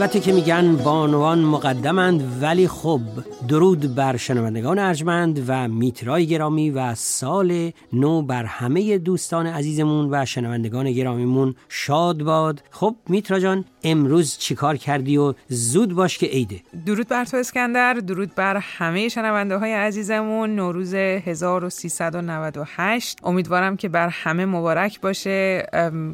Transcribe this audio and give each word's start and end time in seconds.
البته 0.00 0.20
که 0.20 0.32
میگن 0.32 0.76
بانوان 0.76 1.38
مقدمند 1.38 2.42
ولی 2.42 2.68
خب 2.68 3.00
درود 3.48 3.94
بر 3.94 4.16
شنوندگان 4.16 4.78
ارجمند 4.78 5.44
و 5.48 5.68
میترای 5.68 6.26
گرامی 6.26 6.70
و 6.70 6.94
سال 6.94 7.72
نو 7.92 8.22
بر 8.22 8.44
همه 8.44 8.98
دوستان 8.98 9.46
عزیزمون 9.46 10.08
و 10.10 10.24
شنوندگان 10.24 10.92
گرامیمون. 10.92 11.54
شاد 11.68 12.22
باد. 12.22 12.62
خب 12.70 12.96
میترا 13.08 13.40
جان 13.40 13.64
امروز 13.84 14.38
چیکار 14.38 14.76
کردی 14.76 15.16
و 15.16 15.34
زود 15.48 15.94
باش 15.94 16.18
که 16.18 16.26
عیده؟ 16.26 16.60
درود 16.86 17.08
بر 17.08 17.24
تو 17.24 17.36
اسکندر. 17.36 17.94
درود 17.94 18.34
بر 18.34 18.56
همه 18.56 19.08
شنونده 19.08 19.56
های 19.56 19.72
عزیزمون. 19.72 20.56
نوروز 20.56 20.94
1398 20.94 23.18
امیدوارم 23.24 23.76
که 23.76 23.88
بر 23.88 24.08
همه 24.08 24.44
مبارک 24.44 25.00
باشه. 25.00 25.66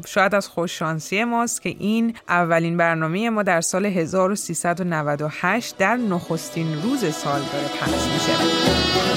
شاید 0.07 0.35
از 0.35 0.47
خوششانسی 0.47 1.23
ماست 1.23 1.61
که 1.61 1.69
این 1.69 2.13
اولین 2.29 2.77
برنامه 2.77 3.29
ما 3.29 3.43
در 3.43 3.61
سال 3.61 3.76
1398 3.85 5.77
در 5.77 5.97
نخستین 5.97 6.81
روز 6.83 6.99
سال 6.99 7.41
داره 7.41 7.67
پخش 7.67 8.07
میشه. 8.13 9.16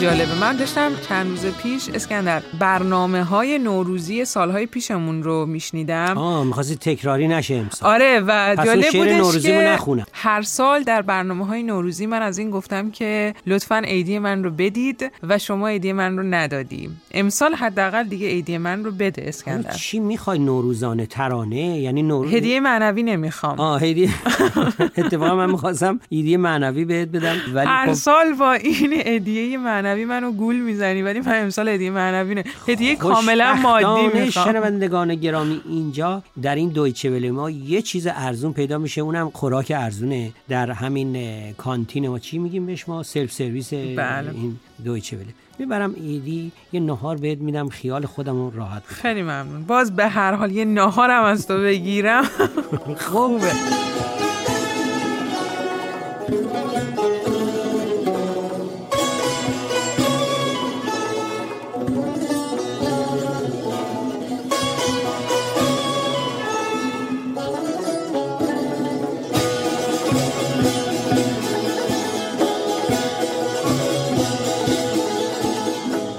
جالبه. 0.00 0.34
من 0.40 0.56
داشتم 0.56 0.90
چند 1.08 1.30
روز 1.30 1.46
پیش 1.46 1.88
اسکندر 1.88 2.42
برنامه 2.58 3.24
های 3.24 3.58
نوروزی 3.58 4.24
سالهای 4.24 4.66
پیشمون 4.66 5.22
رو 5.22 5.46
میشنیدم. 5.46 6.18
آه 6.18 6.44
می‌خواستی 6.44 6.76
تکراری 6.76 7.28
نشه 7.28 7.54
امسال. 7.54 7.90
آره 7.90 8.20
و 8.26 8.56
جالب 8.64 8.92
بودش 8.92 8.94
نوروزی 8.94 9.48
که 9.48 9.58
نخونم. 9.58 10.04
هر 10.12 10.42
سال 10.42 10.82
در 10.82 11.02
برنامه 11.02 11.46
های 11.46 11.62
نوروزی 11.62 12.06
من 12.06 12.22
از 12.22 12.38
این 12.38 12.50
گفتم 12.50 12.90
که 12.90 13.34
لطفا 13.46 13.76
ایدی 13.76 14.18
من 14.18 14.44
رو 14.44 14.50
بدید 14.50 15.12
و 15.22 15.38
شما 15.38 15.66
ایدی 15.66 15.92
من 15.92 16.16
رو 16.16 16.22
ندادی. 16.22 16.90
امسال 17.14 17.54
حداقل 17.54 18.04
دیگه 18.04 18.26
ایدی 18.26 18.58
من 18.58 18.84
رو 18.84 18.90
بده 18.90 19.22
اسکندر. 19.28 19.72
چی 19.72 19.98
می‌خوای 19.98 20.38
نوروزانه؟ 20.38 21.06
ترانه؟ 21.06 21.78
یعنی 21.78 22.02
نوروز 22.02 22.34
هدیه 22.34 22.60
معنوی 22.60 23.02
نمی‌خوام. 23.02 23.60
آه 23.60 23.82
هدیه. 23.82 24.10
اتفاقا 24.98 25.36
من 25.36 25.50
می‌خواستم 25.50 26.00
ایدی 26.08 26.36
معنوی 26.36 26.84
بهت 26.84 27.08
بدم 27.08 27.36
ولی 27.54 27.66
هر 27.66 27.86
خب 27.86 27.92
سال 27.92 28.34
با 28.38 28.52
این 28.52 28.92
هدیه 29.14 29.58
معنوی 29.58 29.89
منو 29.94 30.32
گول 30.32 30.56
می‌زنی 30.56 31.02
ولی 31.02 31.20
من 31.20 31.42
امسال 31.42 31.68
هدیه 31.68 31.90
معنوی 31.90 32.34
نه. 32.34 32.44
هدیه 32.68 32.96
کاملا 32.96 33.54
مادی 33.54 34.18
می‌خوام. 34.18 34.46
شنوندگان 34.46 35.14
گرامی 35.14 35.60
اینجا 35.68 36.22
در 36.42 36.54
این 36.54 36.68
دویچه 36.68 37.10
وله 37.10 37.30
ما 37.30 37.50
یه 37.50 37.82
چیز 37.82 38.06
ارزون 38.10 38.52
پیدا 38.52 38.78
میشه 38.78 39.00
اونم 39.00 39.30
خوراک 39.30 39.72
ارزونه. 39.76 40.32
در 40.48 40.70
همین 40.70 41.52
کانتین 41.52 42.08
ما 42.08 42.18
چی 42.18 42.38
میگیم 42.38 42.66
بهش 42.66 42.88
ما؟ 42.88 43.02
سلف 43.02 43.32
سرویس 43.32 43.74
بله. 43.74 44.30
این 44.34 44.56
دویچه 44.84 45.16
وله 45.16 45.26
می‌برم 45.58 45.94
ایدی 45.96 46.52
یه 46.72 46.80
نهار 46.80 47.16
بهت 47.16 47.38
میدم 47.38 47.68
خیال 47.68 48.06
خودم 48.06 48.50
راحت 48.50 48.82
کنم. 48.86 48.98
خیلی 49.02 49.22
ممنون. 49.22 49.64
باز 49.64 49.96
به 49.96 50.08
هر 50.08 50.34
حال 50.34 50.52
یه 50.52 50.64
ناهارم 50.64 51.24
از 51.24 51.46
تو 51.46 51.58
بگیرم. 51.62 52.24
خوبه. 53.10 53.52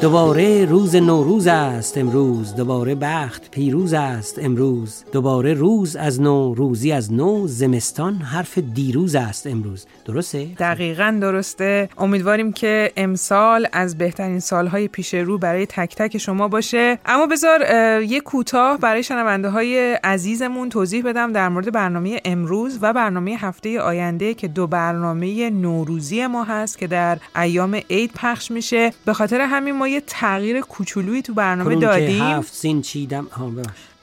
دوباره 0.01 0.66
روز 0.66 0.95
نوروز 0.95 1.47
است 1.47 1.97
امروز 1.97 2.56
دوباره 2.56 2.95
بخت 2.95 3.51
پیروز 3.51 3.94
است 3.94 4.39
امروز 4.39 5.03
دوباره 5.12 5.53
روز 5.53 5.95
از 5.95 6.22
نو 6.22 6.53
روزی 6.53 6.91
از 6.91 7.13
نو 7.13 7.47
زمستان 7.47 8.13
حرف 8.13 8.57
دیروز 8.57 9.16
است 9.16 9.47
امروز. 9.47 9.85
درسته؟ 10.06 10.47
دقیقا 10.59 11.17
درسته. 11.22 11.89
امیدواریم 11.97 12.51
که 12.53 12.91
امسال 12.97 13.67
از 13.72 13.97
بهترین 13.97 14.39
سالهای 14.39 14.88
پیش 14.88 15.13
رو 15.13 15.38
برای 15.38 15.66
تک 15.66 15.95
تک 15.95 16.18
شما 16.18 16.47
باشه. 16.47 17.00
اما 17.06 17.28
بذار 17.28 17.62
یه 18.01 18.19
کوتاه 18.19 18.78
برای 18.78 19.03
شنونده 19.03 19.50
های 19.50 19.94
عزیزمون 19.94 20.69
توضیح 20.69 21.03
بدم 21.03 21.31
در 21.31 21.50
مورد 21.50 21.72
برنامه 21.72 22.22
امروز 22.25 22.79
و 22.81 22.94
برنامه 22.94 23.38
هفته 23.39 23.81
آینده 23.81 24.33
که 24.33 24.47
دو 24.47 24.68
برنامه 24.68 25.50
نوروزی 25.50 26.28
ما 26.28 26.44
هست 26.44 26.78
که 26.78 26.88
در 26.88 27.18
ایام 27.35 27.81
عید 27.89 28.12
پخش 28.16 28.51
میشه. 28.51 28.94
به 29.06 29.13
خاطر 29.13 29.41
همین 29.41 29.75
ما 29.75 29.91
یه 29.91 30.02
تغییر 30.07 30.62
کوچولویی 30.62 31.22
تو 31.22 31.34
برنامه 31.34 31.75
دادیم. 31.75 32.22
هفت 32.22 32.53
سین 32.53 32.81
چیدم. 32.81 33.28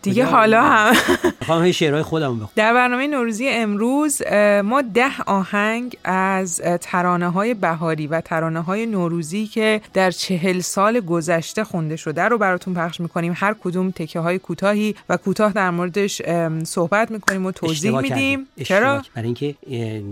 دیگه؟ 0.02 0.24
حالا 0.24 0.62
هم 0.62 0.94
می‌خوام 1.40 1.62
هی 1.62 1.72
شعرهای 1.72 2.02
خودم 2.02 2.34
بخونم 2.34 2.50
در 2.56 2.74
برنامه 2.74 3.06
نوروزی 3.06 3.48
امروز 3.48 4.22
ما 4.64 4.82
ده 4.94 5.22
آهنگ 5.26 5.96
از 6.04 6.60
ترانه 6.80 7.28
های 7.28 7.54
بهاری 7.54 8.06
و 8.06 8.20
ترانه 8.20 8.60
های 8.60 8.86
نوروزی 8.86 9.46
که 9.46 9.80
در 9.94 10.10
چهل 10.10 10.60
سال 10.60 11.00
گذشته 11.00 11.64
خونده 11.64 11.96
شده 11.96 12.22
رو 12.22 12.38
براتون 12.38 12.74
پخش 12.74 13.00
می‌کنیم 13.00 13.32
هر 13.36 13.54
کدوم 13.64 13.90
تکه 13.90 14.20
های 14.20 14.38
کوتاهی 14.38 14.94
و 15.08 15.16
کوتاه 15.16 15.52
در 15.52 15.70
موردش 15.70 16.22
صحبت 16.64 17.10
می‌کنیم 17.10 17.46
و 17.46 17.52
توضیح 17.52 18.00
میدیم. 18.00 18.46
چرا؟ 18.64 19.02
برای 19.14 19.26
اینکه 19.26 19.54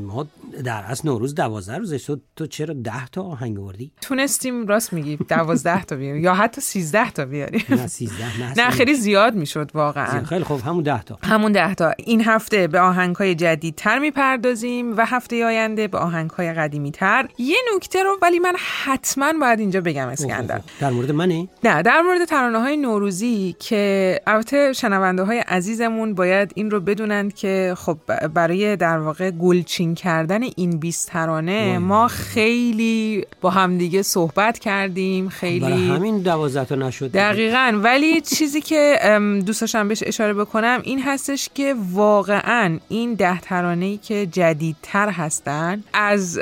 ما 0.07 0.27
در 0.65 0.85
اصل 0.85 1.09
نوروز 1.09 1.35
دوازده 1.35 1.79
روزه 1.79 1.99
تو, 1.99 2.17
تو 2.37 2.47
چرا 2.47 2.75
ده 2.75 3.07
تا 3.13 3.23
آهنگ 3.23 3.59
آوردی 3.59 3.91
تونستیم 4.01 4.67
راست 4.67 4.93
میگی 4.93 5.17
دوازده 5.17 5.85
تا 5.85 5.97
بیاریم 5.97 6.25
یا 6.25 6.35
حتی 6.35 6.61
سیزده 6.61 7.11
تا 7.11 7.25
بیاریم 7.25 7.63
نه 7.69 7.87
سیزده 7.87 8.39
نه 8.39 8.45
نه 8.45 8.51
اصلا. 8.51 8.71
خیلی 8.71 8.95
زیاد 8.95 9.35
می‌شد 9.35 9.71
واقعا. 9.77 10.25
خیلی 10.25 10.45
خوب. 10.45 10.61
همون 10.61 10.83
ده 10.83 11.03
تا. 11.03 11.19
همون 11.23 11.53
ده 11.53 11.75
تا. 11.75 11.93
این 11.97 12.25
هفته 12.25 12.67
به 12.67 12.81
آهنگ 12.81 13.17
های 13.17 13.35
جدیدتر 13.35 13.99
می‌پردازیم 13.99 14.97
و 14.97 15.07
هفته 15.07 15.45
آینده 15.45 15.89
به 15.89 15.99
آهنگ 15.99 16.31
های 16.31 16.53
قدیمی 16.53 16.91
تر 16.91 17.29
یه 17.39 17.57
نکته 17.77 18.03
رو 18.03 18.19
ولی 18.23 18.39
من 18.39 18.55
حتما 18.85 19.33
باید 19.41 19.61
اینجا 19.61 19.81
بگم 19.81 20.09
اسکندر. 20.09 20.61
در 20.81 20.91
مورد 20.91 21.13
منه 21.13 21.49
نه 21.65 21.83
در 21.83 22.01
مورد 22.01 22.25
ترانه 22.25 22.59
های 22.59 22.77
نوروزی 22.77 23.57
که 23.59 24.21
البته 24.27 24.73
شنونده 24.73 25.23
های 25.23 25.39
عزیزمون 25.39 26.15
باید 26.15 26.53
این 26.55 26.71
رو 26.71 26.81
بدونند 26.81 27.35
که 27.35 27.75
خب 27.77 27.99
برای 28.35 28.77
در 28.77 28.99
واقع 28.99 29.31
گلچین 29.31 29.95
کردن 29.95 30.43
این 30.43 30.79
20 30.79 31.09
ترانه. 31.09 31.79
ما 31.79 32.09
خیلی 32.09 33.27
با 33.41 33.51
همدیگه 33.51 34.03
صحبت 34.03 34.59
کردیم 34.59 35.29
برای 35.29 35.39
خیلی 35.39 35.89
همین 35.89 36.19
دوازده 36.19 36.65
تا 36.65 36.75
نشد. 36.75 37.11
دقیقا. 37.13 37.81
ولی 37.83 38.21
چیزی 38.21 38.61
که 38.61 38.99
دوست 39.47 39.66
هم 39.75 39.89
بهش 39.89 40.03
اشاره 40.07 40.35
بکنم 40.35 40.81
این 40.83 41.03
هستش 41.03 41.49
که 41.55 41.75
واقعا 41.93 42.79
این 42.89 43.15
ده 43.15 43.41
ترانه 43.41 43.85
ای 43.85 43.97
که 43.97 44.27
جدیدتر 44.27 45.11
هستن 45.11 45.83
از 45.93 46.39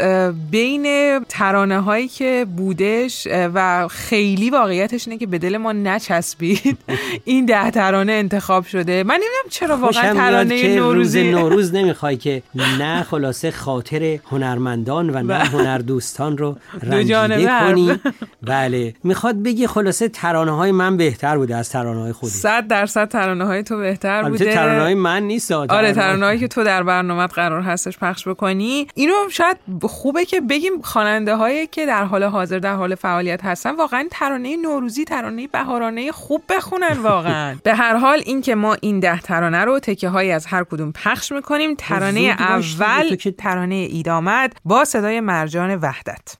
بین 0.51 1.19
ترانه 1.29 1.81
هایی 1.81 2.09
که 2.09 2.47
بودش 2.57 3.29
و 3.31 3.89
خیلی 3.89 4.51
واقعیتش 4.51 5.09
اینه 5.09 5.19
که 5.19 5.27
به 5.27 5.39
دل 5.39 5.57
ما 5.57 5.73
نچسبید 5.73 6.79
این 7.25 7.47
ده 7.47 7.71
ترانه 7.71 8.13
انتخاب 8.13 8.67
شده. 8.67 9.03
من 9.03 9.15
نمی‌دونم 9.15 9.49
چرا 9.51 9.77
واقعا 9.77 10.15
ترانه 10.15 10.77
نوروزی 10.77 11.31
نوروز 11.31 11.75
نمی‌خوای 11.79 12.17
که 12.17 12.43
نه 12.79 13.03
خلاصه 13.03 13.51
خاطر 13.51 14.19
هنرمندان 14.31 15.11
و 15.11 15.13
نه 15.13 15.23
بله. 15.23 15.45
هنردوستان 15.45 16.39
رو 16.39 16.57
رنجیده 16.83 17.47
کنی. 17.47 18.01
بله. 18.43 18.95
می‌خواد 19.05 19.43
بگی 19.43 19.67
خلاصه 19.67 20.09
ترانه 20.09 20.57
های 20.57 20.73
من 20.73 20.97
بهتر 20.97 21.37
بوده 21.37 21.57
از 21.57 21.71
ترانه 21.71 22.01
های 22.01 22.13
خودی. 22.13 22.33
صد 22.33 22.67
درصد 22.67 23.09
ترانه 23.15 23.45
های 23.45 23.63
تو 23.63 23.77
بهتر 23.77 24.23
بوده. 24.23 24.55
ترانه 24.55 24.83
های 24.83 24.95
من 24.95 25.23
نیست 25.23 25.53
آره 25.53 25.93
ترانه 25.93 26.27
هایی 26.27 26.39
که 26.39 26.49
تو 26.49 26.65
در 26.65 26.83
برنامه 26.83 27.27
قرار 27.27 27.61
هستش 27.61 27.99
پخش 27.99 28.29
بکنی. 28.29 28.87
اینو 28.95 29.15
شاید 29.31 29.57
خوبه 29.83 30.25
که 30.25 30.41
بگیم 30.41 30.83
خواننده 30.83 31.37
هایی 31.37 31.67
که 31.67 31.87
در 31.87 32.05
حال 32.05 32.23
حاضر 32.23 32.59
در 32.59 32.75
حال 32.75 32.95
فعالیت 32.95 33.45
هستن 33.45 33.77
واقعا 33.77 34.09
ترانه 34.11 34.57
نوروزی 34.57 35.05
ترانه 35.05 35.47
بهارانه 35.47 36.13
خوب 36.13 36.43
بخونن 36.49 36.99
واقعا. 37.03 37.57
به 37.65 37.75
هر 37.75 37.97
حال 37.97 38.23
این 38.27 38.41
که 38.41 38.55
ما 38.55 38.77
این 38.81 39.01
ده 39.01 39.21
ترانه 39.21 39.65
رو 39.65 39.79
تکه 39.79 40.09
هایی 40.09 40.31
از 40.31 40.47
هر 40.47 40.65
کدوم 40.65 40.93
پخش 40.93 41.33
می‌کنیم 41.33 41.75
ترانه 41.75 42.21
اول 42.21 43.17
ترانه 43.39 43.75
اید 43.75 44.09
آمد 44.09 44.57
با 44.65 44.85
صدای 44.85 45.21
مرجان 45.21 45.75
وحدت. 45.77 46.37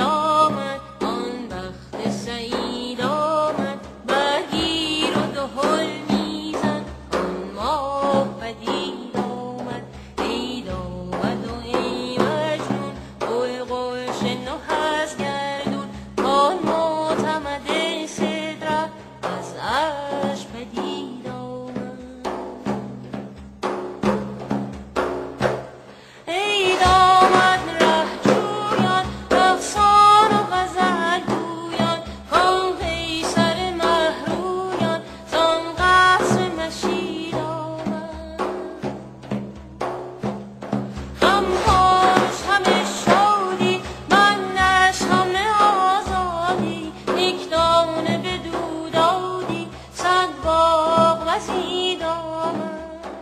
و 0.00 0.85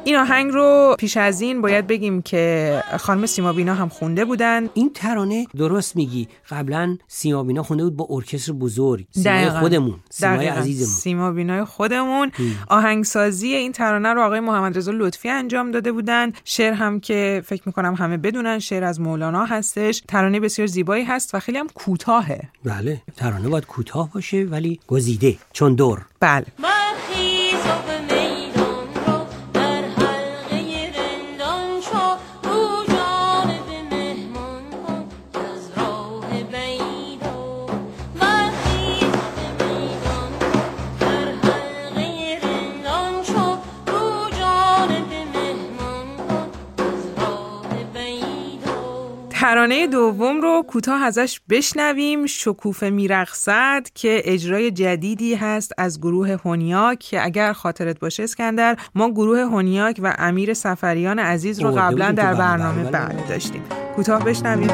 این 0.06 0.17
آهنگ 0.17 0.53
رو 0.53 0.97
پیش 0.99 1.17
از 1.17 1.41
این 1.41 1.62
باید 1.62 1.87
بگیم 1.87 2.23
که 2.23 2.83
خانم 2.99 3.27
سیما 3.27 3.53
بینا 3.53 3.75
هم 3.75 3.89
خونده 3.89 4.25
بودن. 4.25 4.69
این 4.75 4.91
ترانه 4.95 5.47
درست 5.56 5.97
میگی. 5.97 6.29
قبلا 6.51 6.97
سیما 7.09 7.43
بینا 7.45 7.62
خونده 7.62 7.85
بود 7.85 7.97
با 7.97 8.06
ارکستر 8.11 8.53
بزرگ. 8.53 9.06
سیمای 9.11 9.51
خودمون 9.51 9.97
سیمای 10.11 10.47
عزیزمون. 10.47 10.89
سیما 10.89 11.33
بینای 11.33 11.65
خودمون 11.65 12.31
آهنگسازی 12.69 13.55
این 13.55 13.73
ترانه 13.73 14.12
رو 14.12 14.23
آقای 14.23 14.41
محمد 14.41 14.79
رضا 14.79 14.93
لطفی 14.95 15.29
انجام 15.29 15.71
داده 15.71 15.93
بودن. 15.93 16.33
شعر 16.45 16.73
هم 16.73 17.01
که 17.01 17.43
فکر 17.47 17.62
می‌کنم 17.67 17.95
همه 17.95 18.17
بدونن 18.17 18.59
شعر 18.59 18.85
از 18.85 19.01
مولانا 19.01 19.45
هستش. 19.45 20.03
ترانه 20.09 20.41
بسیار 20.41 20.67
زیبایی 20.67 21.05
هست 21.05 21.35
و 21.35 21.41
خیلی 21.41 21.59
هم 21.59 21.67
کوتاهه. 21.75 22.41
بله 22.65 23.03
ترانه 23.17 23.49
باید 23.49 23.67
کوتاه 23.67 24.12
باشه 24.12 24.47
ولی 24.51 24.81
گزیده. 24.87 25.37
چون 25.53 25.75
دور. 25.75 26.03
بله. 26.21 26.47
ترانه 49.55 49.87
دوم 49.87 50.41
رو 50.41 50.65
کوتاه 50.69 51.03
ازش 51.03 51.41
بشنویم. 51.51 52.27
شکوفه 52.27 52.91
میرقصد 52.91 53.87
که 53.95 54.23
اجرای 54.25 54.71
جدیدی 54.71 55.35
هست 55.35 55.73
از 55.79 56.01
گروه 56.01 56.37
هونیاک 56.45 56.99
که 56.99 57.25
اگر 57.25 57.53
خاطرت 57.53 58.01
باشه 58.01 58.23
اسکندر 58.23 58.77
ما 58.95 59.11
گروه 59.11 59.41
هونیاک 59.41 60.01
و 60.03 60.15
امیر 60.19 60.55
سفریان 60.55 61.19
عزیز 61.19 61.61
رو 61.61 61.71
قبلا 61.71 62.12
در 62.12 62.35
برنامه 62.35 62.91
بعد 62.91 63.29
داشتیم. 63.29 63.62
کوتاه 63.97 64.25
بشنویم. 64.25 64.71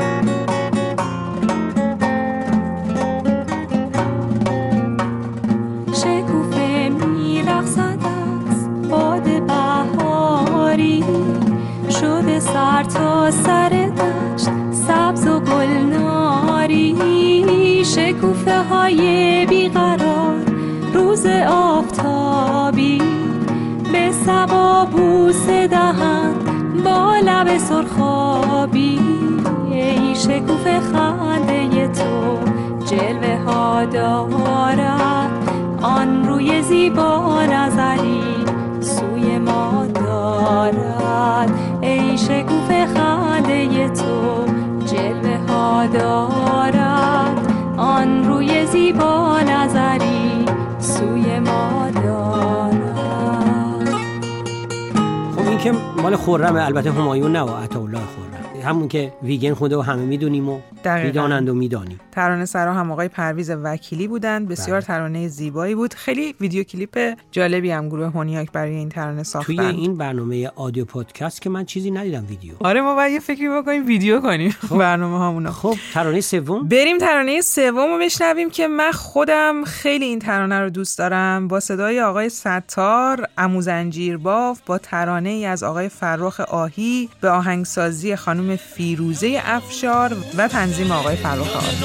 شکوفه 5.92 6.88
میرقصد 6.88 7.98
از 8.50 8.88
باد 8.88 9.46
بهاری. 9.46 11.04
شده 12.00 12.40
سر 12.40 12.84
تا 12.84 13.30
سر 13.30 13.79
های 18.62 19.46
بیقرار 19.46 20.34
روز 20.94 21.26
آفتابی 21.50 23.02
به 23.92 24.12
سبا 24.12 24.84
بوس 24.84 25.46
دهن 25.46 26.34
با 26.84 27.16
لب 27.24 27.58
سرخابی. 27.58 29.00
ای 29.70 30.14
شکوفه 30.14 30.80
خنده 30.80 31.88
تو 31.88 32.38
جلوه 32.86 33.38
ها 33.46 33.84
دارد. 33.84 35.30
آن 35.82 36.28
روی 36.28 36.62
زیبا 36.62 37.42
نظری 37.42 38.22
سوی 38.80 39.38
ما 39.38 39.86
دارد. 39.94 41.50
ای 41.80 42.18
شکوفه 42.18 42.86
خنده 42.86 43.88
تو 43.88 44.30
دارد. 45.92 47.49
آن 47.80 48.24
روی 48.24 48.66
زیبا 48.66 49.40
نظری 49.40 50.44
سوی 50.78 51.38
ما 51.38 51.90
دارد. 51.90 52.80
خب 55.36 55.48
این 55.48 55.58
که 55.58 55.72
مال 56.02 56.16
خورمه 56.16 56.64
البته 56.64 56.92
همایون 56.92 57.32
نه 57.32 57.40
و 57.42 57.56
عطاالله 57.56 57.98
خورم 57.98 58.39
همون 58.60 58.88
که 58.88 59.12
ویگن 59.22 59.54
خونده 59.54 59.76
و 59.76 59.80
همه 59.80 60.02
می‌دونیم 60.02 60.48
و 60.48 60.60
می‌دانند 61.04 61.48
و 61.48 61.54
می‌دانیم. 61.54 62.00
ترانه 62.12 62.44
سرا 62.44 62.74
هم 62.74 62.92
آقای 62.92 63.08
پرویز 63.08 63.50
وکیلی 63.50 64.08
بودند. 64.08 64.48
بسیار 64.48 64.80
بله. 64.80 64.86
ترانه 64.86 65.28
زیبایی 65.28 65.74
بود. 65.74 65.94
خیلی 65.94 66.34
ویدیو 66.40 66.62
کلیپ 66.62 67.14
جالبی 67.32 67.70
هم 67.70 67.88
گروه 67.88 68.06
هونیاک 68.06 68.52
برای 68.52 68.74
این 68.74 68.88
ترانه 68.88 69.22
ساختن 69.22 69.46
توی 69.46 69.60
این 69.60 69.96
برنامه 69.96 70.48
آدیو 70.56 70.84
پادکست 70.84 71.42
که 71.42 71.50
من 71.50 71.64
چیزی 71.64 71.90
ندیدم 71.90 72.26
ویدیو. 72.28 72.54
آره 72.60 72.80
ما 72.80 72.94
باید 72.94 73.12
یه 73.12 73.20
فکری 73.20 73.48
بکنیم 73.48 73.86
ویدیو 73.86 74.20
کنیم 74.20 74.50
خب. 74.50 74.78
برنامه 74.78 75.18
هامونا 75.18 75.52
خب 75.52 75.76
ترانه 75.94 76.20
سوم؟ 76.20 76.68
بریم 76.68 76.98
ترانه 76.98 77.40
سوم 77.40 77.92
رو 77.92 77.98
بشنویم 77.98 78.50
که 78.50 78.68
من 78.68 78.90
خودم 78.90 79.64
خیلی 79.64 80.04
این 80.04 80.18
ترانه 80.18 80.60
رو 80.60 80.70
دوست 80.70 80.98
دارم. 80.98 81.48
با 81.48 81.60
صدای 81.60 82.00
آقای 82.00 82.28
ستار 82.28 83.26
اموزنجیر 83.38 84.16
باف 84.16 84.60
با 84.66 84.78
ترانه 84.78 85.28
ای 85.28 85.46
از 85.46 85.62
آقای 85.62 85.88
فرخ 85.88 86.40
آهی 86.40 87.08
به 87.20 87.30
آهنگسازی 87.30 88.16
خانم 88.16 88.49
فیروزه 88.56 89.42
افشار 89.44 90.16
و 90.36 90.48
تنظیم 90.48 90.92
آقای 90.92 91.16
آهی 91.42 91.76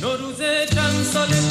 نوروز 0.00 0.42
چند 0.74 1.04
سال 1.12 1.41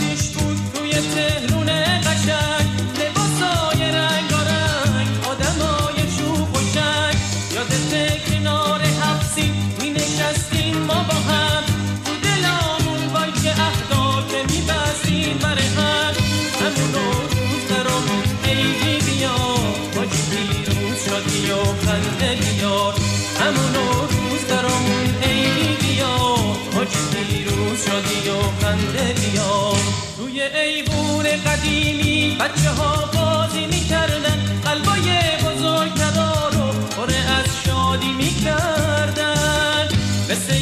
بچه 32.41 32.69
ها 32.69 33.05
بازی 33.05 33.65
می‌کردن 33.65 34.61
قلبای 34.63 35.07
بزرگترا 35.45 36.49
رو 36.49 36.71
پره 36.97 37.15
از 37.15 37.45
شادی 37.65 38.13
می‌کردن. 38.13 39.87
قصه 40.29 40.57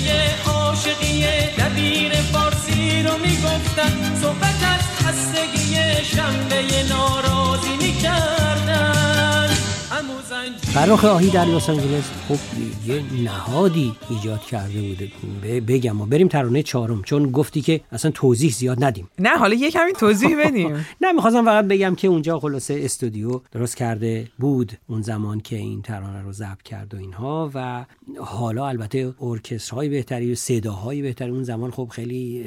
عاشقی 0.46 1.26
دبیر 1.58 2.14
فارسی 2.22 3.04
رو 3.04 3.18
می‌گفتن 3.18 4.16
صحبت 4.22 4.64
از 4.74 5.06
خستگی 5.06 5.76
شنبه 6.04 6.84
ناراضی 6.90 7.39
فراخ 10.58 11.06
آهی 11.06 11.30
در 11.30 11.46
لس 11.46 11.70
آنجلس 11.70 12.12
خب 12.28 12.38
یه 12.88 13.04
نهادی 13.24 13.96
ایجاد 14.10 14.42
کرده 14.42 14.82
بوده. 14.82 15.62
بگم 15.62 16.02
و 16.02 16.06
بریم 16.06 16.28
ترانه 16.28 16.64
چهارم 16.64 17.02
چون 17.04 17.32
گفتی 17.32 17.62
که 17.62 17.82
اصلا 17.92 18.12
توضیح 18.12 18.52
زیاد 18.52 18.84
ندیم. 18.84 19.10
نه 19.20 19.30
حالا 19.30 19.54
یه 19.54 19.72
کمی 19.72 19.94
توضیح 19.94 20.46
بدیم. 20.46 20.86
نه 21.02 21.12
می‌خواستم 21.12 21.46
فقط 21.46 21.66
بگم 21.66 21.96
که 21.96 22.08
اونجا 22.08 22.40
خلاصه 22.40 22.80
استودیو 22.84 23.42
درست 23.52 23.78
کرده 23.78 24.28
بود 24.40 24.72
اون 24.88 25.02
زمان 25.02 25.40
که 25.40 25.56
این 25.56 25.82
ترانه 25.82 26.22
رو 26.22 26.32
ضبط 26.32 26.62
کرد 26.62 26.94
و 26.94 26.98
اینها 26.98 27.52
و 27.54 27.86
حالا 28.20 28.68
البته 28.68 29.14
ارکسترهای 29.22 29.90
بهتری 29.90 30.32
و 30.32 30.36
صداهای 30.36 31.02
بهتری. 31.02 31.32
اون 31.32 31.44
زمان 31.44 31.72
خب 31.72 31.90
خیلی 31.92 32.46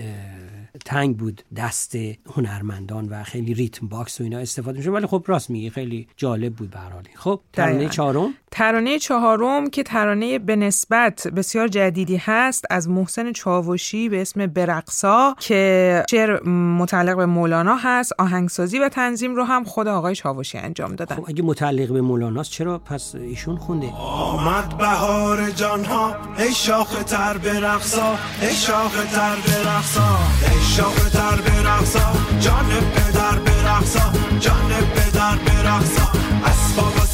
تنگ 0.84 1.16
بود 1.16 1.42
دست 1.56 1.94
هنرمندان 2.26 3.08
و 3.08 3.22
خیلی 3.22 3.54
ریتم 3.54 3.88
باکس 3.88 4.20
و 4.20 4.24
اینا 4.24 4.38
استفاده 4.38 4.78
میشه 4.78 4.90
ولی 4.90 5.06
خب 5.06 5.24
راست 5.26 5.50
میگی 5.50 5.70
خیلی 5.70 6.08
جالب 6.16 6.54
بود 6.54 6.70
به 6.70 6.78
خب 7.16 7.40
ترانه 7.52 7.88
چهارم؟ 7.88 8.34
ترانه 8.52 8.98
چهارم 8.98 9.70
که 9.70 9.82
ترانه 9.82 10.38
به 10.38 10.56
نسبت 10.56 11.28
بسیار 11.36 11.68
جدیدی 11.68 12.16
هست 12.16 12.64
از 12.70 12.88
محسن 12.88 13.32
چاوشی 13.32 14.08
به 14.08 14.22
اسم 14.22 14.46
برقصا 14.46 15.34
که 15.38 16.02
شعر 16.10 16.48
متعلق 16.48 17.16
به 17.16 17.26
مولانا 17.26 17.76
هست 17.76 18.12
آهنگسازی 18.18 18.78
و 18.78 18.88
تنظیم 18.88 19.34
رو 19.34 19.44
هم 19.44 19.64
خود 19.64 19.88
آقای 19.88 20.14
چاوشی 20.14 20.58
انجام 20.58 20.94
دادن. 20.94 21.16
خب 21.16 21.24
اگه 21.28 21.42
متعلق 21.42 21.92
به 21.92 22.00
مولاناست 22.00 22.50
چرا 22.50 22.78
پس 22.78 23.14
ایشون 23.14 23.56
خونده؟ 23.56 23.86
آمد 23.92 24.78
بهار 24.78 25.50
جانها 25.50 26.16
ای 26.38 26.52
شاخ 26.54 27.04
تر 27.04 27.36
برقصا 27.38 28.18
ای 28.42 28.54
شاخ 28.54 29.04
تر 29.12 29.36
برقصا 29.36 30.18
ای 30.52 30.62
شاخ 30.76 31.10
تر 31.10 31.40
برقصا 31.40 32.12
جان 32.40 32.66
پدر 32.94 33.38
برقصا 33.38 34.12
جان 34.40 34.70
پدر 34.94 35.36
برقصا 35.46 36.12
اسباب 36.44 37.11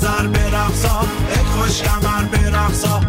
زر 0.00 0.26
برقصا 0.26 1.00
ای 1.30 1.44
خوش 1.44 1.82
کمر 1.82 2.22
برقصا. 2.22 3.00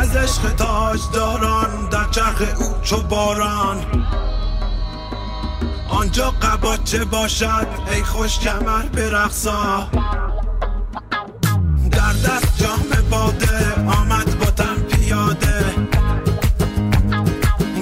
از 0.00 0.16
عشق 0.16 0.54
تاج 0.54 1.00
داران 1.12 1.88
در 1.90 2.04
چرخ 2.10 2.42
او 2.60 2.74
چو 2.82 2.96
باران. 3.02 4.04
آنجا 5.88 6.30
قباچه 6.30 7.04
باشد 7.04 7.66
ای 7.92 8.02
خوش 8.02 8.38
کمر 8.38 8.82
برقصا. 8.82 9.88
دست 12.28 12.58
جام 12.62 12.88
باده 13.10 13.74
آمد 14.00 14.38
با 14.38 14.46
تن 14.46 14.74
پیاده. 14.74 15.64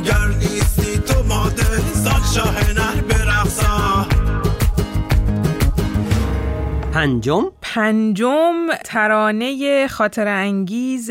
گر 0.04 0.26
نیستی 0.38 0.98
تو 0.98 1.22
ماده 1.22 1.94
سال 2.04 2.22
شاه 2.34 2.72
نر 2.72 3.00
برقصا. 3.08 4.06
پنجم؟ 6.92 7.44
پنجم 7.74 8.54
ترانه 8.84 9.88
خاطر 9.88 10.28
انگیز 10.28 11.10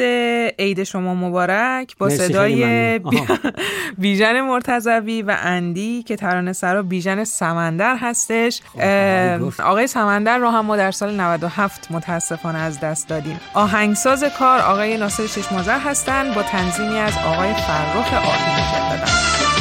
عید 0.60 0.84
شما 0.84 1.16
مبارک 1.16 1.98
با 1.98 2.10
صدای 2.10 3.00
بیژن 3.98 4.42
مرتضوی 4.42 5.22
و 5.22 5.38
اندی 5.44 6.04
که 6.04 6.16
ترانه 6.16 6.54
سرا 6.54 6.84
بیژن 6.84 7.24
سمندر 7.24 7.96
هستش. 7.96 8.62
خب، 8.74 9.62
آقای 9.62 9.88
سمندر 9.88 10.38
رو 10.38 10.50
هم 10.50 10.66
ما 10.66 10.78
در 10.78 10.92
سال 10.92 11.16
97 11.16 11.92
متاسفانه 11.92 12.58
از 12.58 12.80
دست 12.80 13.10
دادیم. 13.10 13.40
آهنگساز 13.54 14.24
کار 14.24 14.60
آقای 14.60 14.98
ناصر 14.98 15.28
چشمازر 15.28 15.80
هستند 15.80 16.36
با 16.36 16.44
تنظیمی 16.44 16.98
از 16.98 17.14
آقای 17.26 17.54
فرخ 17.54 18.14
آهی 18.14 18.52
مجددن 18.52 19.55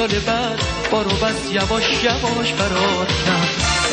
سال 0.00 0.18
بعد 0.18 0.62
بارو 0.90 1.10
بس 1.10 1.52
یواش 1.52 1.84
یواش 2.04 2.52
فرار 2.52 3.06
کرد. 3.06 3.48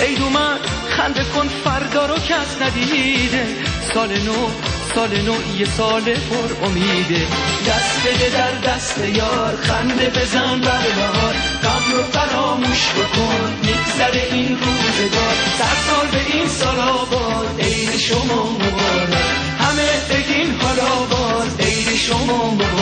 ای 0.08 0.30
من 0.34 0.58
خنده 0.90 1.24
کن 1.24 1.48
فردا 1.64 2.06
رو 2.06 2.16
کس 2.16 2.62
ندیده. 2.62 3.46
سال 3.94 4.10
نو 4.10 4.50
سال 4.96 5.10
نو 5.22 5.36
یه 5.60 5.66
سال 5.66 6.02
پر 6.02 6.66
امیده. 6.66 7.26
دست 7.68 8.08
بده 8.08 8.30
در 8.38 8.72
دست 8.72 8.98
یار 8.98 9.56
خنده 9.56 10.10
بزن 10.10 10.62
بر 10.62 10.88
بهار. 10.98 11.36
غم 11.64 11.92
رو 11.92 12.04
فراموش 12.04 12.90
بکن 12.90 13.54
میگذره 13.64 14.28
این 14.32 14.48
روزگار. 14.48 15.36
صد 15.58 15.78
سال 15.88 16.08
به 16.12 16.38
این 16.38 16.48
سال 16.48 16.80
آباد 16.80 17.60
عید 17.60 17.98
شما 17.98 18.44
مبارک. 18.52 19.18
همه 19.60 19.90
بگین 20.10 20.60
حالا 20.62 21.06
باز 21.10 21.60
عید 21.60 21.96
شما 21.96 22.52
مبارک. 22.52 22.77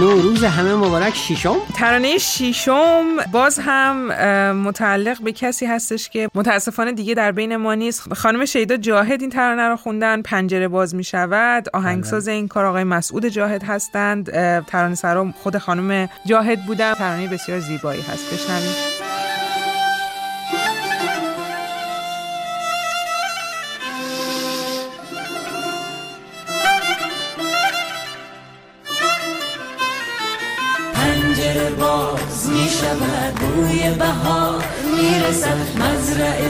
نوروز 0.00 0.44
همه 0.44 0.74
مبارک 0.74 1.14
شیشم 1.14 1.56
ترانه 1.76 2.18
شیشم 2.18 3.04
باز 3.32 3.58
هم 3.62 4.12
متعلق 4.52 5.22
به 5.22 5.32
کسی 5.32 5.66
هستش 5.66 6.08
که 6.08 6.28
متاسفانه 6.34 6.92
دیگه 6.92 7.14
در 7.14 7.32
بین 7.32 7.56
ما 7.56 7.74
نیست. 7.74 8.14
خانم 8.14 8.44
شیدا 8.44 8.76
جاهد 8.76 9.20
این 9.20 9.30
ترانه 9.30 9.68
رو 9.68 9.76
خوندن 9.76 10.22
پنجره 10.22 10.68
باز 10.68 10.94
می 10.94 11.04
شود 11.04 11.68
آهنگساز 11.72 12.28
این 12.28 12.48
کار 12.48 12.64
آقای 12.64 12.84
مسعود 12.84 13.26
جاهد 13.26 13.62
هستند. 13.62 14.30
ترانه 14.66 14.94
سرا 14.94 15.32
خود 15.42 15.58
خانم 15.58 16.08
جاهد 16.26 16.66
بودن. 16.66 16.94
ترانه 16.94 17.28
بسیار 17.28 17.60
زیبایی 17.60 18.00
هست. 18.00 18.34
بشنوید 18.34 19.01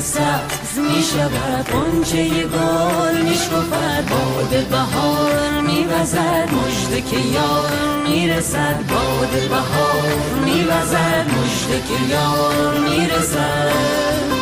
سبز 0.00 0.78
می‌شود 0.78 1.66
قنچه 1.72 2.28
گل 2.28 3.22
میشکفد 3.22 4.04
باد 4.10 4.66
بهار 4.66 5.60
میوزد 5.60 6.48
مجده 6.52 7.00
که 7.00 7.16
یار 7.16 7.70
می‌رسد. 8.08 8.76
باد 8.88 9.48
بهار 9.48 10.14
میوزد 10.44 11.26
مجده 11.28 11.82
که 11.88 12.14
یار 12.14 12.78
می‌رسد. 12.78 14.41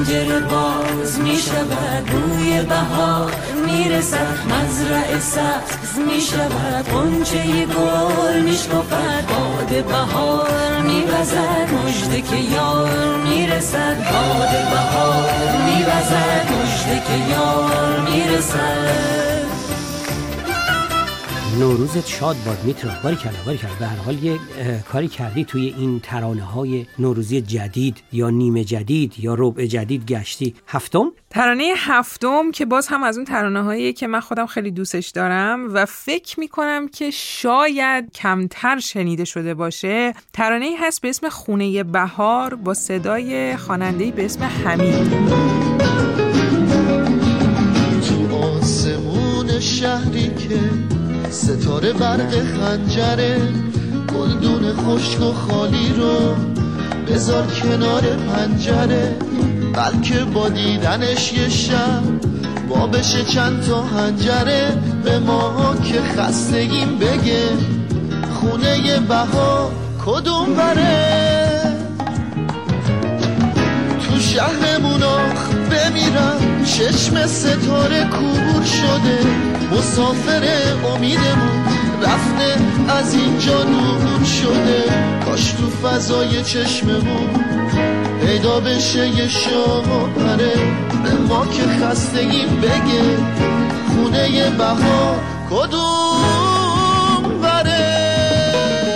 پنجره 0.00 0.40
باز 0.40 1.20
می 1.20 1.36
شود 1.36 2.06
بوی 2.06 2.62
بهار 2.62 3.32
می 3.66 3.88
رسد 3.88 4.38
مزرع 4.46 5.18
سبز 5.18 5.98
می 5.98 6.20
شود. 6.20 6.88
قنچه 6.88 7.66
گل 7.66 8.40
می 8.40 8.52
شکفد 8.52 9.24
باد 9.28 9.84
بهار 9.84 10.80
می 10.82 11.04
وزد. 11.04 11.68
مجده 11.74 12.20
که 12.20 12.36
یار 12.36 13.16
می 13.16 13.46
رسد 13.46 13.96
باد 13.96 14.50
بهار 14.70 15.30
می 15.64 15.82
وزد. 15.82 16.46
مجده 16.52 17.02
که 17.06 17.32
یار 17.32 18.00
می 18.00 18.36
رسد. 18.36 19.39
نوروزت 21.58 22.06
شاد 22.06 22.36
باد 22.46 22.64
میترا. 22.64 22.90
باری 23.04 23.16
کلا 23.16 23.32
باری 23.46 23.58
کلا. 23.58 23.70
به 23.78 23.86
هر 23.86 23.96
حال 23.96 24.24
یه 24.24 24.38
کاری 24.92 25.08
کردی 25.08 25.44
توی 25.44 25.74
این 25.78 26.00
ترانه 26.00 26.42
های 26.42 26.86
نوروزی 26.98 27.40
جدید 27.40 28.02
یا 28.12 28.30
نیمه 28.30 28.64
جدید 28.64 29.14
یا 29.18 29.34
ربع 29.38 29.66
جدید 29.66 30.06
گشتی. 30.06 30.54
هفتم؟ 30.68 31.12
ترانه 31.30 31.72
هفتم 31.76 32.50
که 32.50 32.64
باز 32.64 32.88
هم 32.88 33.02
از 33.02 33.16
اون 33.16 33.24
ترانه 33.24 33.62
هایی 33.62 33.92
که 33.92 34.06
من 34.06 34.20
خودم 34.20 34.46
خیلی 34.46 34.70
دوستش 34.70 35.08
دارم 35.08 35.74
و 35.74 35.86
فکر 35.86 36.40
می‌کنم 36.40 36.88
که 36.88 37.10
شاید 37.10 38.12
کمتر 38.12 38.78
شنیده 38.78 39.24
شده 39.24 39.54
باشه 39.54 40.14
ترانه 40.32 40.64
ای 40.64 40.76
هست 40.76 41.02
به 41.02 41.08
اسم 41.08 41.28
خونه 41.28 41.82
بهار 41.82 42.54
با 42.54 42.74
صدای 42.74 43.56
خواننده 43.56 44.10
به 44.10 44.24
اسم 44.24 44.44
حمید. 44.44 45.10
تو 48.08 48.36
آسمون 48.36 49.60
شهری 49.60 50.28
که 50.28 50.89
ستاره 51.30 51.92
برق 51.92 52.30
خنجره 52.30 53.36
گلدون 54.14 54.72
خشک 54.72 55.20
و 55.20 55.32
خالی 55.32 55.92
رو 55.96 56.34
بذار 57.08 57.46
کنار 57.46 58.02
پنجره. 58.02 59.16
بلکه 59.72 60.24
با 60.24 60.48
دیدنش 60.48 61.32
یه 61.32 61.48
شب 61.48 62.02
با 62.68 62.86
بشه 62.86 63.24
چند 63.24 63.62
تا 63.62 63.82
هنجره 63.82 64.78
به 65.04 65.18
ما 65.18 65.74
که 65.84 66.00
خستگیم 66.00 66.98
بگه 66.98 67.48
خونه 68.34 69.00
بها 69.00 69.70
کدوم 70.06 70.54
بره. 70.54 71.60
تو 74.08 74.20
شهرمون 74.20 75.02
آخ 75.02 75.48
بمیرم 75.70 76.64
چشم 76.64 77.26
ستاره 77.26 78.04
کور 78.04 78.64
شده. 78.64 79.59
مسافر 79.72 80.42
امیدمون 80.94 81.64
رفته 82.02 82.56
از 82.88 83.14
اینجا 83.14 83.64
دور 83.64 84.24
شده 84.24 84.84
کاش 85.24 85.52
تو 85.52 85.70
فضای 85.70 86.42
چشممون 86.42 87.44
پیدا 88.26 88.60
بشه 88.60 89.08
یه 89.08 89.28
شام 89.28 90.14
پره. 90.14 90.52
به 91.04 91.12
ما 91.28 91.46
که 91.46 91.62
خستگیم 91.62 92.60
بگه 92.60 93.16
خونه 93.94 94.50
بها 94.50 95.16
کدوم؟ 95.50 96.49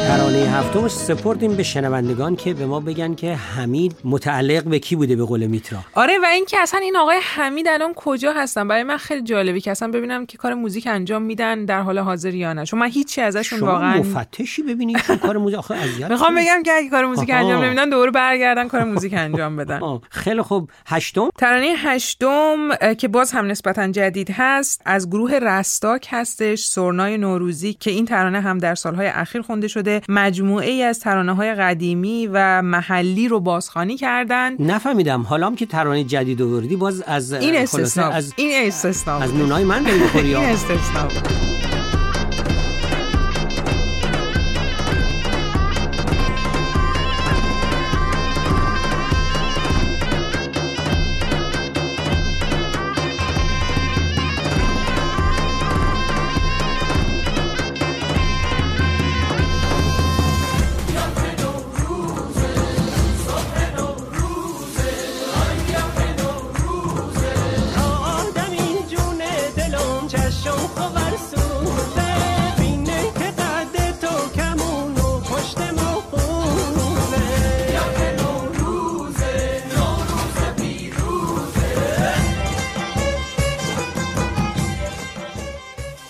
ترانه 0.07 0.39
هفتم 0.39 0.89
سپردیم 0.89 1.57
به 1.57 1.63
شنوندگان 1.63 2.37
که 2.37 2.55
به 2.55 2.67
ما 2.67 2.81
بگن 2.81 3.15
که 3.15 3.35
حمید 3.35 3.97
متعلق 4.05 4.65
به 4.65 4.79
کی 4.79 4.97
بوده 4.97 5.17
به 5.17 5.25
قول 5.25 5.47
میترا. 5.47 5.79
آره 5.95 6.19
و 6.23 6.25
اینکه 6.25 6.61
اصلا 6.61 6.81
این 6.81 6.97
آقای 6.97 7.19
حمید 7.23 7.69
الان 7.69 7.93
کجا 7.97 8.33
هستن؟ 8.33 8.69
برای 8.69 8.83
من 8.83 8.97
خیلی 8.97 9.23
جالبی 9.23 9.61
که 9.61 9.71
اصلا 9.71 9.89
ببینم 9.89 10.27
که 10.27 10.39
کار 10.39 10.55
موزیک 10.55 10.87
انجام 10.87 11.23
میدن 11.23 11.65
در 11.65 11.81
حال 11.81 11.99
حاضر 11.99 12.35
یا 12.35 12.53
نه. 12.53 12.67
چون 12.67 12.81
من 12.81 12.89
هیچی 12.89 13.21
ازشون 13.21 13.59
شما 13.59 13.69
واقعا 13.69 13.97
مفتشی 13.99 14.63
ببینید 14.63 15.03
که 15.03 15.17
کار 15.17 15.37
موزیک 15.37 15.59
آخه 15.59 15.75
می‌خوام. 16.11 16.35
بگم 16.35 16.63
که 16.65 16.73
اگه 16.73 16.89
کار 16.91 17.07
موزیک. 17.07 17.31
انجام 17.33 17.65
نمیدن 17.65 17.91
دوباره 17.91 18.11
برگردن 18.11 18.69
کار 18.69 18.85
موزیک 18.85 19.15
انجام 19.17 19.57
بدن. 19.57 19.81
خیلی 20.11 20.43
خوب. 20.43 20.71
هشتم؟ 20.87 21.29
ترانه 21.39 21.75
هشتم 21.79 22.57
که 22.99 23.09
باز 23.09 23.33
هم 23.33 23.47
نسبتا 23.47 23.89
جدید 23.89 24.31
هست 24.31 24.83
از 24.85 25.11
گروه 25.11 25.39
رستاک 25.43 26.09
هستش 26.11 26.65
سرنای 26.65 27.19
نوروزی 27.19 27.75
که 27.75 27.91
این 27.91 28.05
ترانه 28.05 28.41
هم 28.41 28.59
در 28.59 28.75
سالهای 28.75 29.07
اخیر 29.07 29.43
خونده 29.43 29.69
شده. 29.69 29.94
مجموعه 30.09 30.71
ای 30.71 30.83
از 30.83 31.01
ترانه 31.01 31.35
های 31.35 31.55
قدیمی 31.55 32.29
و 32.33 32.63
محلی 32.63 33.29
رو 33.29 33.41
بازخوانی 33.41 33.97
کردن. 33.97 34.57
نفهمیدم. 34.59 35.23
حالا 35.23 35.47
هم 35.47 35.57
که 35.57 35.67
ترانه 35.67 36.05
جدید 36.05 36.43
آوردی 36.43 36.77
باز 36.77 37.03
از 37.07 37.33
این 37.33 37.57
استثنا 37.57 38.09
از 38.09 38.33
این 38.37 38.67
استثنا 38.67 39.19
از. 39.19 39.35
نونای 39.35 39.65
من 39.65 39.83
داری 39.83 39.99
بخوری 39.99 40.35
این 40.35 40.45
استثنا 40.45 41.54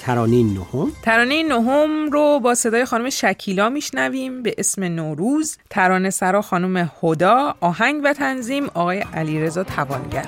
ترانه 0.05 0.43
نهم. 0.43 0.93
ترانه 1.03 1.43
نهم 1.43 2.11
رو 2.12 2.40
با 2.40 2.55
صدای 2.55 2.85
خانم 2.85 3.11
شکیلا 3.11 3.69
میشنویم. 3.69 4.43
به 4.43 4.55
اسم 4.59 4.85
نوروز. 4.85 5.59
ترانه 5.71 6.11
سرا 6.11 6.43
خانم 6.43 6.90
هدا 7.03 7.55
آهنگ 7.61 8.01
و 8.05 8.12
تنظیم 8.12 8.67
آقای 8.75 8.99
علیرضا 9.14 9.64
توانگر. 9.64 10.27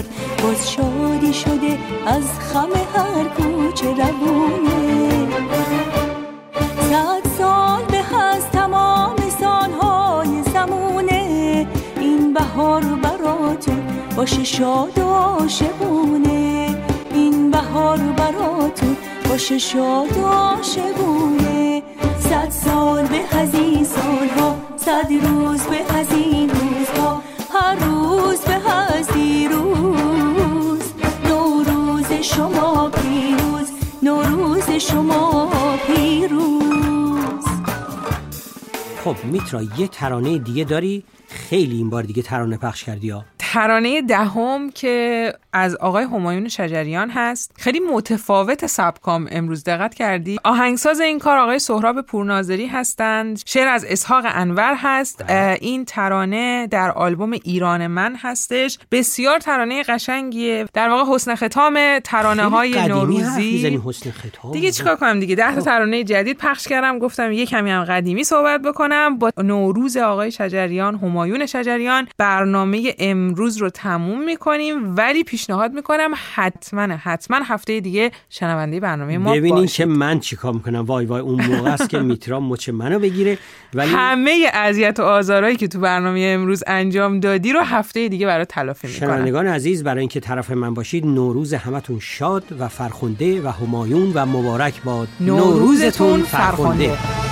کرد 0.00 0.42
باز 0.42 0.72
شادی 0.72 1.32
شده 1.32 1.78
از 2.06 2.24
خم 2.38 2.68
هر 2.94 3.24
کوچه 3.24 3.86
روونه. 3.86 5.28
صد 6.90 7.30
سال 7.38 7.82
به 7.84 8.16
از 8.16 8.50
تمام 8.52 9.16
سالهای 9.40 10.42
زمونه. 10.54 11.66
این 12.00 12.34
بهار 12.34 12.82
براتون 12.82 13.82
باشه 14.16 14.44
شاد 14.44 14.98
و 14.98 15.02
عاشقونه. 15.02 16.76
این 17.14 17.50
بهار 17.50 17.98
براتون 17.98 18.96
باشه 19.28 19.58
شاد 19.58 20.16
و 20.16 20.26
عاشقونه. 20.26 21.82
صد 22.18 22.50
سال 22.50 23.06
به 23.06 23.36
از 23.38 23.54
این 23.54 23.84
سالها 23.84 24.56
صد 24.76 25.12
روز 25.22 25.60
به 25.62 25.98
از 25.98 26.06
خب 39.14 39.24
میترا 39.24 39.62
یه 39.62 39.88
ترانه 39.88 40.38
دیگه 40.38 40.64
داری؟ 40.64 41.04
خیلی 41.28 41.76
این 41.76 41.90
بار 41.90 42.02
دیگه 42.02 42.22
ترانه 42.22 42.56
پخش 42.56 42.84
کردی 42.84 43.10
ها. 43.10 43.24
ترانه 43.52 44.02
دهم 44.02 44.70
که 44.70 45.32
از 45.52 45.76
آقای 45.76 46.04
همایون 46.04 46.48
شجریان 46.48 47.10
هست. 47.10 47.52
خیلی 47.58 47.80
متفاوت 47.80 48.66
سبکام 48.66 49.28
امروز. 49.30 49.64
دقت 49.64 49.94
کردی؟ 49.94 50.38
آهنگساز 50.44 51.00
این 51.00 51.18
کار 51.18 51.38
آقای 51.38 51.58
سهراب 51.58 52.00
پورناظری 52.00 52.66
هستند. 52.66 53.42
شعر 53.46 53.68
از 53.68 53.84
اسحاق 53.84 54.24
انور 54.28 54.74
هست. 54.76 55.24
اه، 55.28 55.56
این 55.60 55.84
ترانه 55.84 56.66
در 56.66 56.90
آلبوم 56.90 57.32
ایران 57.32 57.86
من 57.86 58.16
هستش. 58.16 58.78
بسیار 58.90 59.38
ترانه 59.38 59.82
قشنگیه. 59.82 60.66
در 60.72 60.88
واقع 60.88 61.14
حسن 61.14 61.34
ختام 61.34 61.98
ترانه 62.04 62.42
های 62.42 62.88
نوروزی. 62.88 63.80
حسن 63.86 64.12
دیگه 64.52 64.72
چیکار 64.72 64.96
کنم 64.96 65.20
دیگه؟ 65.20 65.34
ده 65.34 65.54
تا 65.54 65.60
ترانه 65.60 66.04
جدید 66.04 66.38
پخش 66.38 66.68
کردم. 66.68 66.98
گفتم 66.98 67.32
یه 67.32 67.46
کمی 67.46 67.70
هم 67.70 67.84
قدیمی 67.84 68.24
صحبت 68.24 68.62
بکنم. 68.62 69.18
با 69.18 69.30
نوروز 69.38 69.96
آقای 69.96 70.30
شجریان 70.30 70.94
همایون 70.94 71.46
شجریان 71.46 72.08
برنامه 72.18 72.94
امروز 72.98 73.39
رو 73.48 73.70
تموم 73.70 74.24
می‌کنیم 74.24 74.96
ولی 74.96 75.24
پیشنهاد 75.24 75.72
می‌کنم 75.72 76.10
حتما 76.34 76.82
حتما 76.82 77.36
هفته 77.44 77.80
دیگه 77.80 78.10
شنونده 78.28 78.80
برنامه 78.80 79.18
ما 79.18 79.32
ببینین. 79.34 79.66
که 79.66 79.86
من 79.86 80.20
چیکار 80.20 80.52
می‌کنم؟ 80.52 80.84
وای 80.84 81.06
وای 81.06 81.20
اون 81.20 81.44
موقع 81.44 81.70
است 81.70 81.88
که 81.88 81.98
میترا 81.98 82.40
مچ 82.40 82.68
منو 82.68 82.98
بگیره. 82.98 83.38
ولی 83.74 83.92
همه 83.92 84.50
اذیت 84.54 85.00
و 85.00 85.02
آزارهایی 85.02 85.56
که 85.56 85.68
تو 85.68 85.80
برنامه 85.80 86.20
امروز 86.20 86.62
انجام 86.66 87.20
دادی 87.20 87.52
رو 87.52 87.60
هفته 87.60 88.08
دیگه 88.08 88.26
برای 88.26 88.44
تلافی 88.44 88.86
می‌کنم. 88.86 89.08
شنوندگان 89.08 89.46
عزیز 89.46 89.84
برای 89.84 90.00
اینکه 90.00 90.20
طرف 90.20 90.50
من 90.50 90.74
باشید 90.74 91.06
نوروز 91.06 91.54
همتون 91.54 91.98
شاد 92.00 92.44
و 92.58 92.68
فرخنده 92.68 93.42
و 93.42 93.48
همایون 93.48 94.12
و 94.14 94.26
مبارک 94.26 94.82
باد. 94.82 95.08
نوروزتون 95.20 96.22
فرخنده. 96.22 97.29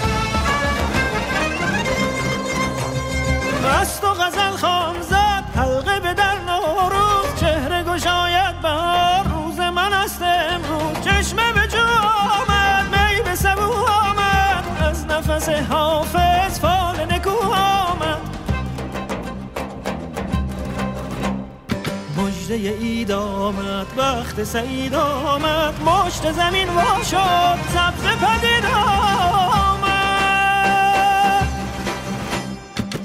اید 22.67 23.13
آمد 23.13 23.87
وقت 23.97 24.45
سعید 24.45 24.95
آمد 24.95 25.75
مشت 25.83 26.33
زمین 26.33 26.69
وا 26.69 27.03
شد 27.03 27.59
سبز 27.75 28.03
پدید 28.03 28.65
آمد 28.75 29.99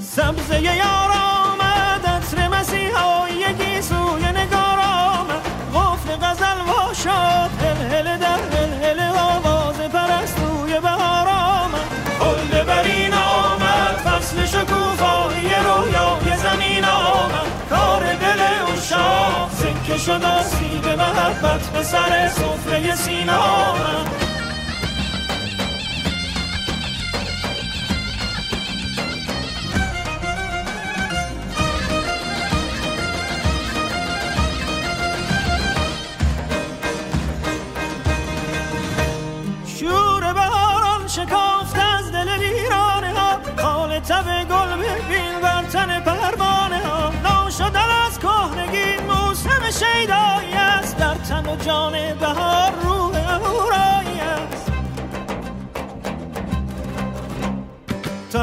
سبزه 0.00 0.62
یار 0.62 1.13
به 21.58 21.82
سر 21.82 22.28
سفره 22.28 22.94
سینه 22.94 23.32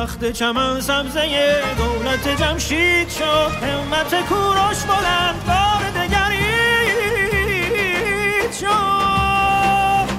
تخت 0.02 0.32
چمن 0.32 0.82
سبزه 0.82 1.62
دولت 1.78 2.28
جمشید 2.42 3.10
شد. 3.10 3.52
همت 3.64 4.26
کوروش 4.26 4.84
بلند 4.84 5.46
بار 5.46 5.92
دگرید 5.96 7.32
شد. 8.60 10.12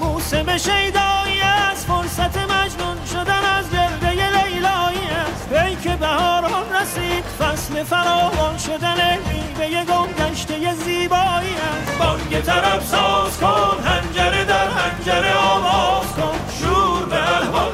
موسم 0.00 0.56
شیدایی 0.56 1.40
است 1.40 1.86
فرصت 1.86 2.36
مجنون 2.36 2.96
شدن 3.12 3.44
از 3.58 3.70
گرده 3.70 4.10
لیلایی 4.10 5.06
است. 5.06 5.52
ای 5.52 5.76
که 5.76 5.96
بهاران 5.96 6.72
رسید 6.72 7.24
فصل 7.24 7.84
فراوان 7.84 8.58
شدن 8.58 9.18
میوه 9.28 9.84
گم 9.84 10.12
گشته 10.12 10.74
زیبایی 10.74 11.54
است. 11.54 11.98
بانگ 11.98 12.40
طرب 12.40 12.80
ساز 12.80 13.38
کن 13.38 13.76
هنجره 13.84 14.44
در 14.44 14.68
هنجره 14.68 15.34
آواز 15.34 16.06
کن. 16.06 16.51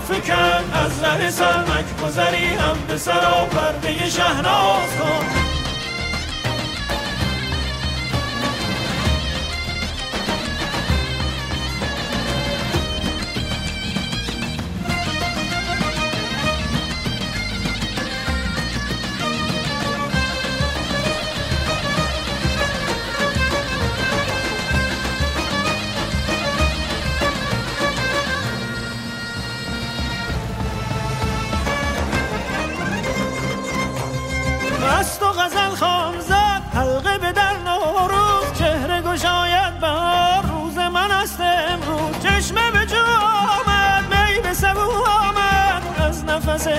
فکن 0.08 0.72
از 0.72 1.04
ره 1.04 1.30
سرمک 1.30 1.84
گذری 2.04 2.46
هم 2.46 2.76
به 2.88 2.96
سرا 2.96 3.46
پرده 3.50 4.10
شهناز 4.10 4.90
کن 4.98 5.47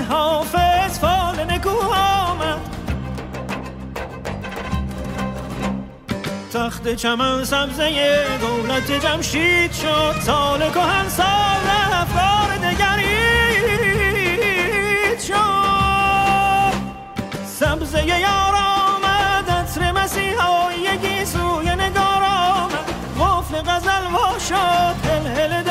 حافظ 0.09 0.99
فال 0.99 1.45
نکو 1.49 1.69
آمد. 1.69 2.59
تخت 6.53 6.95
چمن 6.95 7.43
سبزه 7.43 8.25
دولت 8.41 8.91
جمشید 8.91 9.73
شد. 9.73 10.15
سال 10.25 10.59
کهن 10.71 11.09
سال 11.09 11.67
رفت 11.91 12.13
بار 12.13 12.57
دگرید 12.57 13.09
شد. 15.27 16.73
سبزه 17.45 18.05
یار 18.05 18.55
آمد 18.55 19.49
عطر 19.49 19.91
مسیحایی 19.91 21.25
سوی 21.25 21.75
نگار 21.75 22.23
آمد. 22.23 22.89
قفل 23.19 23.61
غزل 23.61 24.05
وا 24.13 24.39
شد 24.39 24.95
هل 25.09 25.27
هل 25.27 25.63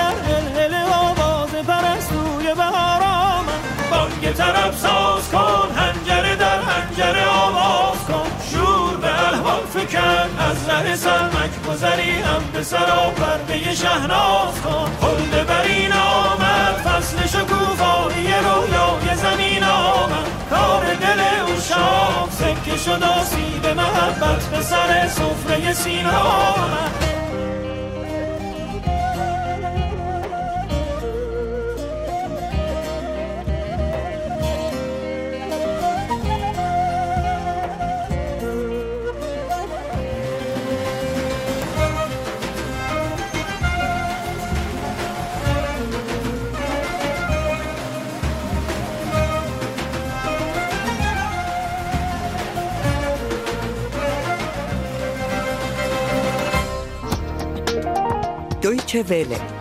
طرب 4.39 4.75
ساز 4.75 5.29
کن 5.33 5.69
هنجره 5.77 6.37
در 6.37 6.61
هنجره 6.61 7.27
آواز 7.27 7.99
کن. 8.09 8.27
شور 8.51 8.97
به 8.97 9.29
الهام 9.29 9.67
فکن 9.75 10.29
از 10.51 10.69
ره 10.69 10.97
سرمک 10.97 11.63
گذری 11.69 12.11
هم 12.11 12.43
به 12.53 12.63
سرا 12.63 13.11
پرده 13.11 13.75
شهناز 13.75 14.61
کن. 14.65 14.91
خلد 15.01 15.47
برین 15.47 15.93
آمد 15.93 16.75
فصل 16.85 17.27
شکوفایی 17.27 18.27
رویای 18.27 19.17
زمین 19.17 19.65
آمد. 19.65 20.29
کار 20.51 20.85
دل 20.95 21.21
او 21.47 21.61
شام 21.61 22.29
سکه 22.31 22.77
شد 22.77 23.03
آسیب 23.03 23.67
محبت 23.67 24.43
به 24.47 24.63
سر 24.63 25.09
سفره 25.09 25.73
سینه 25.73 26.17
آمد. 26.17 27.08
دویچه 58.89 59.03
وله 59.11 59.58